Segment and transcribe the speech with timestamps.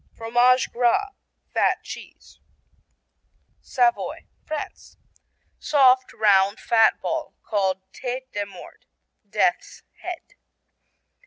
[0.17, 1.11] Fromage Gras
[1.53, 2.39] (fat cheese)
[3.61, 4.97] Savoy, France
[5.59, 8.87] Soft, round, fat ball called tête de mort,
[9.29, 10.33] "death's head."